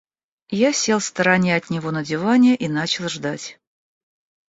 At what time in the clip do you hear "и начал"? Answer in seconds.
2.55-3.07